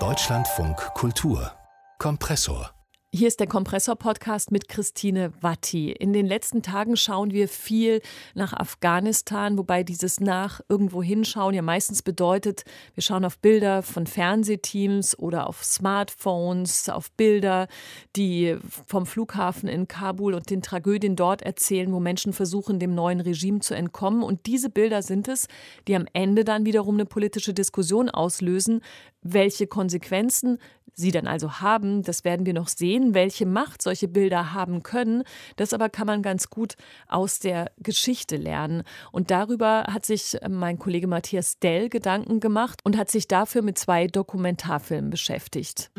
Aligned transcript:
Deutschlandfunk 0.00 0.76
Kultur. 0.94 1.52
Kompressor 1.98 2.73
hier 3.16 3.28
ist 3.28 3.38
der 3.38 3.46
Kompressor-Podcast 3.46 4.50
mit 4.50 4.68
Christine 4.68 5.32
Watti. 5.40 5.92
In 5.92 6.12
den 6.12 6.26
letzten 6.26 6.62
Tagen 6.62 6.96
schauen 6.96 7.30
wir 7.30 7.46
viel 7.46 8.02
nach 8.34 8.52
Afghanistan, 8.52 9.56
wobei 9.56 9.84
dieses 9.84 10.18
nach 10.18 10.60
irgendwo 10.68 11.00
hinschauen 11.00 11.54
ja 11.54 11.62
meistens 11.62 12.02
bedeutet, 12.02 12.64
wir 12.94 13.04
schauen 13.04 13.24
auf 13.24 13.38
Bilder 13.38 13.84
von 13.84 14.08
Fernsehteams 14.08 15.16
oder 15.16 15.48
auf 15.48 15.62
Smartphones, 15.62 16.88
auf 16.88 17.12
Bilder, 17.12 17.68
die 18.16 18.56
vom 18.84 19.06
Flughafen 19.06 19.68
in 19.68 19.86
Kabul 19.86 20.34
und 20.34 20.50
den 20.50 20.60
Tragödien 20.60 21.14
dort 21.14 21.42
erzählen, 21.42 21.92
wo 21.92 22.00
Menschen 22.00 22.32
versuchen, 22.32 22.80
dem 22.80 22.96
neuen 22.96 23.20
Regime 23.20 23.60
zu 23.60 23.74
entkommen. 23.74 24.24
Und 24.24 24.46
diese 24.46 24.70
Bilder 24.70 25.02
sind 25.02 25.28
es, 25.28 25.46
die 25.86 25.94
am 25.94 26.06
Ende 26.14 26.42
dann 26.42 26.66
wiederum 26.66 26.96
eine 26.96 27.06
politische 27.06 27.54
Diskussion 27.54 28.10
auslösen, 28.10 28.80
welche 29.22 29.68
Konsequenzen 29.68 30.58
sie 30.94 31.10
dann 31.10 31.26
also 31.26 31.60
haben, 31.60 32.02
das 32.02 32.24
werden 32.24 32.46
wir 32.46 32.54
noch 32.54 32.68
sehen, 32.68 33.03
welche 33.12 33.44
Macht 33.44 33.82
solche 33.82 34.08
Bilder 34.08 34.54
haben 34.54 34.82
können. 34.82 35.24
Das 35.56 35.74
aber 35.74 35.90
kann 35.90 36.06
man 36.06 36.22
ganz 36.22 36.48
gut 36.48 36.76
aus 37.08 37.40
der 37.40 37.70
Geschichte 37.78 38.36
lernen. 38.36 38.84
Und 39.12 39.30
darüber 39.30 39.84
hat 39.92 40.06
sich 40.06 40.38
mein 40.48 40.78
Kollege 40.78 41.06
Matthias 41.06 41.58
Dell 41.58 41.90
Gedanken 41.90 42.40
gemacht 42.40 42.80
und 42.84 42.96
hat 42.96 43.10
sich 43.10 43.28
dafür 43.28 43.60
mit 43.60 43.76
zwei 43.76 44.06
Dokumentarfilmen 44.06 45.10
beschäftigt. 45.10 45.90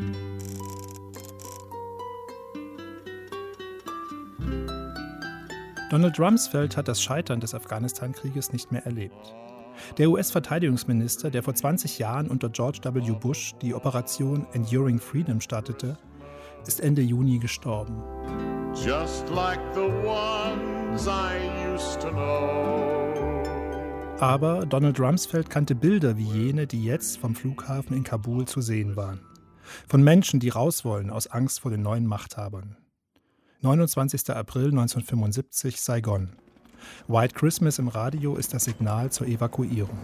Donald 5.91 6.19
Rumsfeld 6.19 6.77
hat 6.77 6.87
das 6.87 7.01
Scheitern 7.01 7.39
des 7.39 7.53
Afghanistan-Krieges 7.53 8.51
nicht 8.51 8.71
mehr 8.71 8.85
erlebt. 8.85 9.35
Der 9.97 10.09
US-Verteidigungsminister, 10.09 11.29
der 11.29 11.43
vor 11.43 11.53
20 11.53 11.99
Jahren 11.99 12.27
unter 12.27 12.49
George 12.49 12.79
W. 12.83 13.11
Bush 13.11 13.53
die 13.61 13.73
Operation 13.73 14.47
Enduring 14.53 14.99
Freedom 14.99 15.41
startete, 15.41 15.97
ist 16.67 16.79
Ende 16.79 17.01
Juni 17.01 17.39
gestorben. 17.39 18.03
Like 19.33 19.59
Aber 24.19 24.65
Donald 24.65 24.99
Rumsfeld 24.99 25.49
kannte 25.49 25.75
Bilder 25.75 26.17
wie 26.17 26.23
jene, 26.23 26.67
die 26.67 26.83
jetzt 26.83 27.17
vom 27.17 27.35
Flughafen 27.35 27.95
in 27.95 28.03
Kabul 28.03 28.45
zu 28.45 28.61
sehen 28.61 28.95
waren. 28.95 29.19
Von 29.87 30.03
Menschen, 30.03 30.39
die 30.39 30.49
raus 30.49 30.85
wollen 30.85 31.09
aus 31.09 31.27
Angst 31.27 31.61
vor 31.61 31.71
den 31.71 31.81
neuen 31.81 32.05
Machthabern. 32.05 32.77
29. 33.61 34.29
April 34.29 34.67
1975, 34.67 35.81
Saigon. 35.81 36.29
White 37.07 37.35
Christmas 37.35 37.79
im 37.79 37.87
Radio 37.87 38.35
ist 38.35 38.53
das 38.53 38.65
Signal 38.65 39.11
zur 39.11 39.27
Evakuierung. 39.27 39.97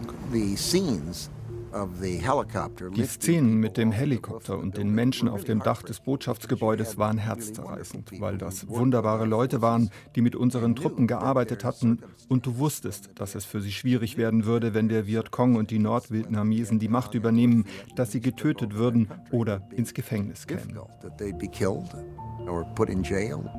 Die 2.94 3.04
Szenen 3.04 3.54
mit 3.54 3.76
dem 3.76 3.92
Helikopter 3.92 4.58
und 4.58 4.76
den 4.76 4.90
Menschen 4.94 5.28
auf 5.28 5.44
dem 5.44 5.60
Dach 5.60 5.82
des 5.82 6.00
Botschaftsgebäudes 6.00 6.98
waren 6.98 7.18
herzzerreißend, 7.18 8.20
weil 8.20 8.38
das 8.38 8.68
wunderbare 8.68 9.24
Leute 9.24 9.62
waren, 9.62 9.90
die 10.14 10.20
mit 10.20 10.36
unseren 10.36 10.76
Truppen 10.76 11.06
gearbeitet 11.06 11.64
hatten 11.64 12.00
und 12.28 12.46
du 12.46 12.58
wusstest, 12.58 13.10
dass 13.14 13.34
es 13.34 13.44
für 13.44 13.60
sie 13.60 13.72
schwierig 13.72 14.16
werden 14.16 14.44
würde, 14.44 14.74
wenn 14.74 14.88
der 14.88 15.06
Vietcong 15.06 15.56
und 15.56 15.70
die 15.70 15.78
Nordvietnamesen 15.78 16.78
die 16.78 16.88
Macht 16.88 17.14
übernehmen, 17.14 17.64
dass 17.96 18.12
sie 18.12 18.20
getötet 18.20 18.74
würden 18.74 19.08
oder 19.30 19.66
ins 19.70 19.94
Gefängnis 19.94 20.46
kämen. 20.46 20.78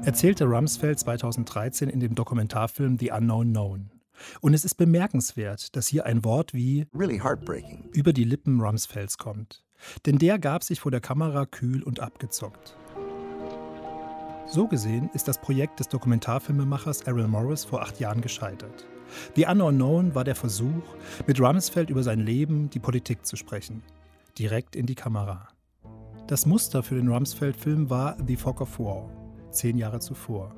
erzählte 0.03 0.45
Rumsfeld 0.45 0.99
2013 0.99 1.89
in 1.89 1.99
dem 1.99 2.15
Dokumentarfilm 2.15 2.97
The 2.99 3.11
Unknown 3.11 3.51
Known. 3.51 4.02
Und 4.41 4.53
es 4.53 4.65
ist 4.65 4.75
bemerkenswert, 4.75 5.75
dass 5.75 5.87
hier 5.87 6.05
ein 6.05 6.23
Wort 6.23 6.53
wie 6.53 6.87
really 6.93 7.21
über 7.93 8.13
die 8.13 8.23
Lippen 8.23 8.61
Rumsfelds 8.61 9.17
kommt. 9.17 9.63
Denn 10.05 10.17
der 10.17 10.39
gab 10.39 10.63
sich 10.63 10.79
vor 10.79 10.91
der 10.91 11.01
Kamera 11.01 11.45
kühl 11.45 11.83
und 11.83 11.99
abgezockt. 11.99 12.77
So 14.47 14.67
gesehen 14.67 15.09
ist 15.13 15.27
das 15.27 15.39
Projekt 15.39 15.79
des 15.79 15.89
Dokumentarfilmemachers 15.89 17.01
Errol 17.01 17.27
Morris 17.27 17.65
vor 17.65 17.81
acht 17.81 17.99
Jahren 17.99 18.21
gescheitert. 18.21 18.85
The 19.35 19.45
Unknown 19.45 19.75
Known 19.75 20.15
war 20.15 20.23
der 20.23 20.35
Versuch, 20.35 20.83
mit 21.27 21.39
Rumsfeld 21.39 21.89
über 21.89 22.03
sein 22.03 22.19
Leben, 22.19 22.69
die 22.69 22.79
Politik 22.79 23.25
zu 23.25 23.35
sprechen. 23.35 23.83
Direkt 24.37 24.75
in 24.75 24.85
die 24.85 24.95
Kamera. 24.95 25.47
Das 26.27 26.45
Muster 26.45 26.83
für 26.83 26.95
den 26.95 27.09
Rumsfeld-Film 27.09 27.89
war 27.89 28.17
The 28.25 28.35
Fog 28.35 28.61
of 28.61 28.79
War, 28.79 29.09
zehn 29.51 29.77
Jahre 29.77 29.99
zuvor. 29.99 30.55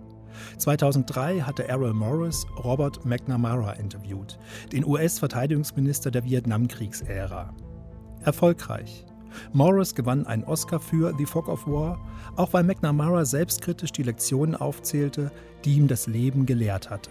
2003 0.58 1.42
hatte 1.42 1.68
Errol 1.68 1.94
Morris 1.94 2.46
Robert 2.64 3.06
McNamara 3.06 3.74
interviewt, 3.74 4.38
den 4.72 4.86
US-Verteidigungsminister 4.86 6.12
der 6.12 6.24
Vietnamkriegsära. 6.24 7.54
Erfolgreich. 8.24 9.06
Morris 9.54 9.94
gewann 9.94 10.26
einen 10.26 10.44
Oscar 10.46 10.80
für 10.80 11.14
The 11.18 11.26
Fog 11.26 11.48
of 11.48 11.68
War, 11.68 12.00
auch 12.36 12.54
weil 12.54 12.64
McNamara 12.64 13.26
selbstkritisch 13.26 13.92
die 13.92 14.04
Lektionen 14.04 14.56
aufzählte, 14.56 15.32
die 15.64 15.76
ihm 15.76 15.88
das 15.88 16.08
Leben 16.08 16.46
gelehrt 16.46 16.90
hatte. 16.90 17.10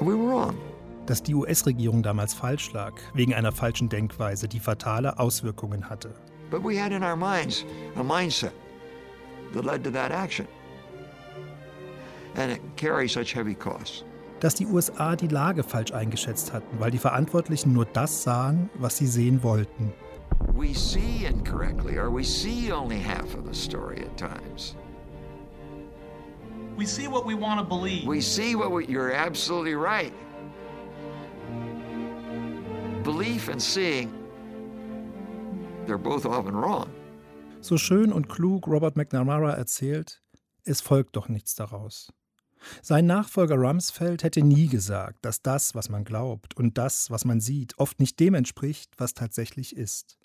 We 0.00 0.06
were 0.06 0.18
wrong. 0.18 0.54
Dass 1.06 1.22
die 1.22 1.34
US-Regierung 1.34 2.02
damals 2.02 2.32
falsch 2.34 2.72
lag, 2.72 2.92
wegen 3.14 3.34
einer 3.34 3.52
falschen 3.52 3.88
Denkweise, 3.88 4.48
die 4.48 4.60
fatale 4.60 5.18
Auswirkungen 5.18 5.88
hatte. 5.88 6.14
But 6.50 6.62
we 6.62 6.80
had 6.80 6.92
in 6.92 7.02
our 7.02 7.16
minds 7.16 7.64
a 7.96 8.02
mindset 8.02 8.52
that 9.54 9.64
led 9.64 9.82
to 9.84 9.90
that 9.90 10.10
action. 10.10 10.46
Dass 14.40 14.54
die 14.54 14.66
USA 14.66 15.16
die 15.16 15.28
Lage 15.28 15.62
falsch 15.62 15.92
eingeschätzt 15.92 16.52
hatten, 16.52 16.80
weil 16.80 16.90
die 16.90 16.98
Verantwortlichen 16.98 17.72
nur 17.72 17.84
das 17.84 18.22
sahen, 18.22 18.70
was 18.74 18.96
sie 18.96 19.06
sehen 19.06 19.42
wollten. 19.42 19.92
We 20.54 20.74
see 20.74 21.26
incorrectly, 21.26 21.98
or 21.98 22.10
we 22.10 22.24
see 22.24 22.72
only 22.72 22.98
half 22.98 23.34
of 23.34 23.46
the 23.46 23.54
story 23.54 24.02
at 24.02 24.16
times. 24.16 24.76
We 26.76 26.86
see 26.86 27.06
what 27.06 27.26
we 27.26 27.34
want 27.34 27.60
to 27.60 27.64
believe. 27.64 28.06
We 28.08 28.20
see 28.20 28.56
what 28.56 28.72
we, 28.72 28.86
you're 28.86 29.12
absolutely 29.12 29.74
right. 29.74 30.12
Belief 33.04 33.48
and 33.48 33.60
seeing 33.60 34.10
They're 35.86 35.98
both 35.98 36.24
often 36.24 36.54
wrong. 36.54 36.88
So 37.60 37.76
schön 37.76 38.12
und 38.12 38.28
klug 38.28 38.66
Robert 38.66 38.96
McNamara 38.96 39.52
erzählt, 39.52 40.22
es 40.64 40.80
folgt 40.80 41.16
doch 41.16 41.28
nichts 41.28 41.54
daraus. 41.54 42.12
Sein 42.82 43.06
Nachfolger 43.06 43.56
Rumsfeld 43.56 44.22
hätte 44.22 44.42
nie 44.42 44.68
gesagt, 44.68 45.24
dass 45.24 45.42
das, 45.42 45.74
was 45.74 45.88
man 45.88 46.04
glaubt 46.04 46.56
und 46.56 46.78
das, 46.78 47.10
was 47.10 47.24
man 47.24 47.40
sieht, 47.40 47.78
oft 47.78 48.00
nicht 48.00 48.18
dem 48.20 48.34
entspricht, 48.34 48.92
was 48.98 49.14
tatsächlich 49.14 49.76
ist. 49.76 50.18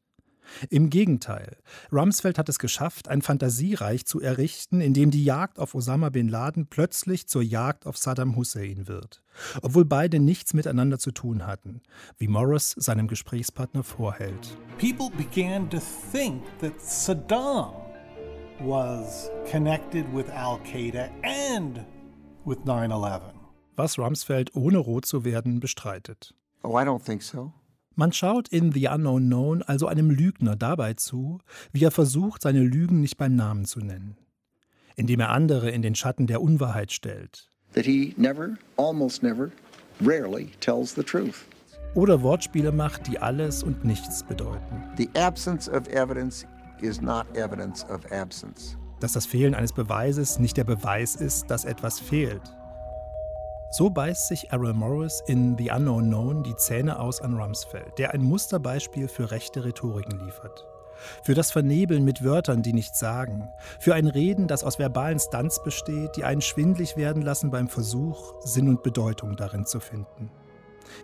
Im 0.70 0.90
Gegenteil, 0.90 1.58
Rumsfeld 1.92 2.38
hat 2.38 2.50
es 2.50 2.60
geschafft, 2.60 3.08
ein 3.08 3.22
Fantasiereich 3.22 4.06
zu 4.06 4.22
errichten, 4.22 4.82
in 4.82 4.94
dem 4.94 5.12
die 5.12 5.24
Jagd 5.24 5.60
auf 5.60 5.76
Osama 5.76 6.10
bin 6.10 6.28
Laden 6.28 6.68
plötzlich 6.68 7.28
zur 7.28 7.42
Jagd 7.42 7.86
auf 7.86 7.98
Saddam 7.98 8.36
Hussein 8.36 8.88
wird, 8.88 9.22
obwohl 9.62 9.86
beide 9.86 10.20
nichts 10.20 10.54
miteinander 10.54 11.00
zu 11.00 11.12
tun 11.12 11.46
hatten, 11.46 11.82
wie 12.18 12.28
Morris 12.28 12.72
seinem 12.78 13.08
Gesprächspartner 13.08 13.84
vorhält. 13.84 14.58
People 14.78 15.10
began 15.18 15.70
to 15.70 15.80
think 16.12 16.44
that 16.60 16.80
Saddam 16.80 17.74
was 18.60 19.30
connected 19.52 20.06
with 20.14 20.30
Al-Qaeda 20.30 21.10
and 21.24 21.86
with 22.48 22.66
9/11. 22.66 23.34
Was 23.76 24.00
Rumsfeld 24.00 24.56
ohne 24.56 24.80
rot 24.80 25.06
zu 25.06 25.24
werden 25.24 25.60
bestreitet. 25.60 26.34
Oh, 26.64 26.80
I 26.80 26.84
don't 26.84 27.04
think 27.04 27.22
so. 27.22 27.54
Man 27.96 28.12
schaut 28.12 28.48
in 28.50 28.72
The 28.72 28.88
Unknown 28.88 29.26
Known 29.26 29.64
also 29.64 29.88
einem 29.88 30.12
Lügner 30.12 30.56
dabei 30.56 30.94
zu, 30.94 31.40
wie 31.72 31.84
er 31.84 31.92
versucht, 31.92 32.44
seine 32.44 32.62
Lügen 32.62 33.02
nicht 33.02 33.18
beim 33.18 33.36
Namen 33.36 33.66
zu 33.66 33.80
nennen, 33.80 34.18
indem 34.96 35.20
er 35.20 35.30
andere 35.30 35.72
in 35.72 35.82
den 35.82 35.96
Schatten 35.96 36.28
der 36.28 36.42
Unwahrheit 36.42 36.92
stellt. 36.92 37.50
Never, 37.76 38.58
never, 39.22 39.52
Oder 41.96 42.22
Wortspiele 42.22 42.72
macht, 42.72 43.08
die 43.08 43.18
alles 43.20 43.64
und 43.64 43.84
nichts 43.84 44.24
bedeuten. 44.24 44.84
The 44.98 45.10
absence 45.16 45.68
of 45.68 45.88
evidence 45.88 46.46
is 46.82 47.02
not 47.02 47.26
evidence 47.36 47.84
of 47.90 48.12
absence. 48.12 48.78
Dass 49.00 49.14
das 49.14 49.26
Fehlen 49.26 49.56
eines 49.56 49.74
Beweises 49.74 50.40
nicht 50.40 50.58
der 50.58 50.64
Beweis 50.64 51.16
ist, 51.16 51.52
dass 51.52 51.66
etwas 51.66 52.00
fehlt. 52.00 52.42
So 53.70 53.90
beißt 53.90 54.28
sich 54.28 54.52
Errol 54.52 54.74
Morris 54.74 55.22
in 55.28 55.58
The 55.58 55.72
Unknown 55.72 56.06
Known 56.06 56.44
die 56.44 56.56
Zähne 56.56 57.00
aus 57.00 57.22
an 57.22 57.38
Rumsfeld, 57.38 58.00
der 58.00 58.14
ein 58.14 58.22
Musterbeispiel 58.22 59.08
für 59.08 59.30
rechte 59.30 59.66
Rhetoriken 59.66 60.20
liefert. 60.26 60.66
Für 61.22 61.34
das 61.34 61.52
Vernebeln 61.52 62.04
mit 62.04 62.24
Wörtern, 62.24 62.64
die 62.64 62.74
nichts 62.74 63.00
sagen. 63.00 63.50
Für 63.80 63.94
ein 63.94 64.08
Reden, 64.08 64.48
das 64.48 64.64
aus 64.64 64.80
verbalen 64.80 65.20
Stunts 65.20 65.62
besteht, 65.62 66.16
die 66.16 66.24
einen 66.24 66.42
schwindlig 66.42 66.98
werden 66.98 67.22
lassen 67.22 67.52
beim 67.52 67.68
Versuch, 67.68 68.34
Sinn 68.44 68.70
und 68.70 68.84
Bedeutung 68.84 69.36
darin 69.36 69.66
zu 69.66 69.80
finden. 69.80 70.32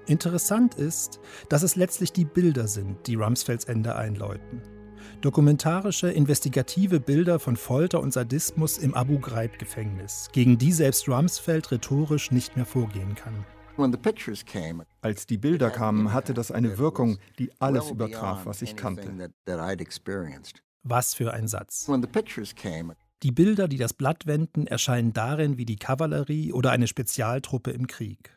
Interessant 0.08 0.76
ist, 0.76 1.20
dass 1.50 1.64
es 1.64 1.76
letztlich 1.76 2.14
die 2.14 2.26
Bilder 2.26 2.68
sind, 2.68 3.06
die 3.08 3.16
Rumsfelds 3.16 3.66
Ende 3.66 3.96
einläuten. 3.96 4.62
Dokumentarische, 5.22 6.10
investigative 6.12 7.00
Bilder 7.00 7.40
von 7.40 7.56
Folter 7.56 8.02
und 8.02 8.12
Sadismus 8.12 8.78
im 8.78 8.94
Abu 8.94 9.20
Ghraib-Gefängnis, 9.20 10.30
gegen 10.34 10.58
die 10.58 10.72
selbst 10.72 11.08
Rumsfeld 11.08 11.72
rhetorisch 11.72 12.32
nicht 12.32 12.56
mehr 12.56 12.66
vorgehen 12.66 13.16
kann. 13.16 13.46
Als 15.02 15.26
die 15.26 15.38
Bilder 15.38 15.70
kamen, 15.72 16.14
hatte 16.14 16.34
das 16.34 16.52
eine 16.52 16.78
Wirkung, 16.78 17.18
die 17.40 17.52
alles 17.60 17.90
übertraf, 17.90 18.46
was 18.46 18.62
ich 18.62 18.76
kannte. 18.76 19.32
Was 20.84 21.14
für 21.14 21.34
ein 21.34 21.48
Satz. 21.48 21.90
Die 23.24 23.32
Bilder, 23.32 23.70
die 23.70 23.78
das 23.78 23.94
Blatt 23.94 24.28
wenden, 24.28 24.68
erscheinen 24.68 25.14
darin 25.14 25.58
wie 25.58 25.66
die 25.66 25.78
Kavallerie 25.78 26.52
oder 26.52 26.72
eine 26.72 26.88
Spezialtruppe 26.88 27.72
im 27.72 27.88
Krieg. 27.88 28.36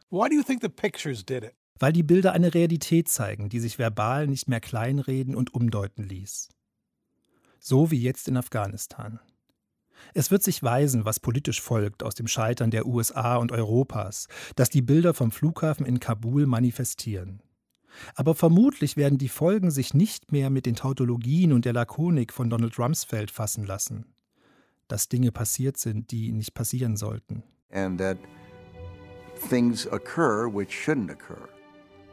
Weil 1.78 1.92
die 1.92 2.02
Bilder 2.04 2.32
eine 2.32 2.54
Realität 2.54 3.08
zeigen, 3.08 3.48
die 3.48 3.60
sich 3.60 3.78
verbal 3.78 4.28
nicht 4.28 4.48
mehr 4.48 4.60
kleinreden 4.60 5.34
und 5.34 5.52
umdeuten 5.52 6.04
ließ. 6.04 6.48
So 7.68 7.90
wie 7.90 8.00
jetzt 8.00 8.28
in 8.28 8.36
Afghanistan. 8.36 9.18
Es 10.14 10.30
wird 10.30 10.44
sich 10.44 10.62
weisen, 10.62 11.04
was 11.04 11.18
politisch 11.18 11.60
folgt 11.60 12.04
aus 12.04 12.14
dem 12.14 12.28
Scheitern 12.28 12.70
der 12.70 12.86
USA 12.86 13.38
und 13.38 13.50
Europas, 13.50 14.28
das 14.54 14.70
die 14.70 14.82
Bilder 14.82 15.14
vom 15.14 15.32
Flughafen 15.32 15.84
in 15.84 15.98
Kabul 15.98 16.46
manifestieren. 16.46 17.42
Aber 18.14 18.36
vermutlich 18.36 18.96
werden 18.96 19.18
die 19.18 19.28
Folgen 19.28 19.72
sich 19.72 19.94
nicht 19.94 20.30
mehr 20.30 20.48
mit 20.48 20.64
den 20.64 20.76
Tautologien 20.76 21.52
und 21.52 21.64
der 21.64 21.72
Lakonik 21.72 22.32
von 22.32 22.50
Donald 22.50 22.78
Rumsfeld 22.78 23.32
fassen 23.32 23.64
lassen. 23.64 24.14
Dass 24.86 25.08
Dinge 25.08 25.32
passiert 25.32 25.76
sind, 25.76 26.12
die 26.12 26.30
nicht 26.30 26.54
passieren 26.54 26.96
sollten. 26.96 27.42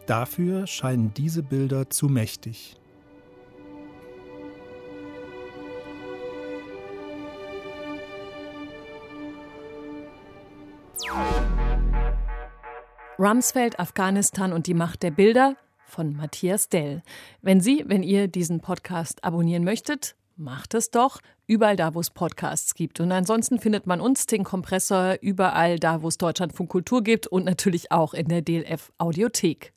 Dafür 0.07 0.65
scheinen 0.65 1.13
diese 1.13 1.43
Bilder 1.43 1.91
zu 1.91 2.07
mächtig. 2.09 2.75
Rumsfeld, 13.19 13.79
Afghanistan 13.79 14.53
und 14.53 14.67
die 14.67 14.73
Macht 14.73 15.03
der 15.03 15.11
Bilder 15.11 15.55
von 15.85 16.15
Matthias 16.15 16.69
Dell. 16.69 17.03
Wenn 17.41 17.61
Sie, 17.61 17.83
wenn 17.87 18.03
ihr 18.03 18.27
diesen 18.27 18.59
Podcast 18.59 19.23
abonnieren 19.23 19.63
möchtet, 19.63 20.15
macht 20.35 20.73
es 20.73 20.89
doch 20.89 21.19
überall 21.45 21.75
da, 21.75 21.93
wo 21.93 21.99
es 21.99 22.09
Podcasts 22.09 22.73
gibt. 22.73 22.99
Und 22.99 23.11
ansonsten 23.11 23.59
findet 23.59 23.85
man 23.85 24.01
uns, 24.01 24.25
den 24.25 24.43
Kompressor, 24.43 25.17
überall 25.21 25.77
da, 25.77 26.01
wo 26.01 26.07
es 26.07 26.17
Deutschlandfunk 26.17 26.69
Kultur 26.69 27.03
gibt 27.03 27.27
und 27.27 27.45
natürlich 27.45 27.91
auch 27.91 28.13
in 28.13 28.27
der 28.27 28.41
DLF 28.41 28.91
Audiothek. 28.97 29.73